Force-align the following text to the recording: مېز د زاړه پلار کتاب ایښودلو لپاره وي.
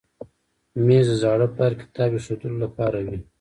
مېز 0.85 1.07
د 1.11 1.13
زاړه 1.21 1.47
پلار 1.55 1.73
کتاب 1.81 2.09
ایښودلو 2.13 2.57
لپاره 2.65 2.97
وي. 3.07 3.19